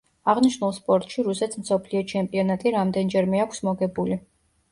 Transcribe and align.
აღნიშნულ 0.31 0.71
სპორტში 0.77 1.25
რუსეთს 1.27 1.59
მსოფლიო 1.65 2.01
ჩემპიონატი 2.13 2.73
რამდენჯერმე 2.77 3.43
აქვს 3.45 3.63
მოგებული. 3.69 4.19